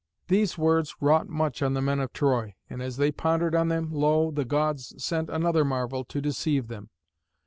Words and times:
'"These 0.29 0.57
words 0.57 0.95
wrought 0.99 1.29
much 1.29 1.61
on 1.61 1.75
the 1.75 1.79
men 1.81 1.99
of 1.99 2.11
Troy, 2.11 2.55
and 2.67 2.81
as 2.81 2.97
they 2.97 3.11
pondered 3.11 3.53
on 3.53 3.67
them, 3.67 3.91
lo! 3.91 4.31
the 4.31 4.45
Gods 4.45 4.95
sent 4.97 5.29
another 5.29 5.63
marvel 5.63 6.03
to 6.05 6.19
deceive 6.19 6.69
them. 6.69 6.89